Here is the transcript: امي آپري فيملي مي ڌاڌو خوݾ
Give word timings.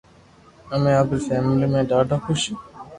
امي 0.73 0.91
آپري 1.01 1.19
فيملي 1.27 1.67
مي 1.73 1.81
ڌاڌو 1.89 2.17
خوݾ 2.23 2.41